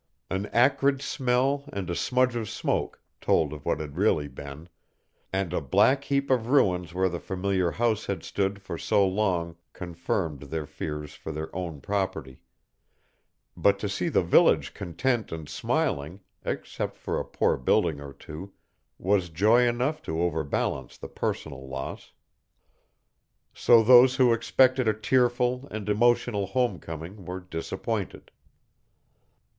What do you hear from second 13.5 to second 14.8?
but to see the village